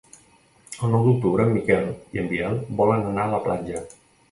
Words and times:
El 0.87 0.93
nou 0.95 1.05
d'octubre 1.07 1.45
en 1.49 1.53
Miquel 1.59 1.85
i 2.17 2.23
en 2.23 2.33
Biel 2.33 2.59
volen 2.83 3.07
anar 3.13 3.29
a 3.29 3.35
la 3.37 3.45
platja. 3.49 3.87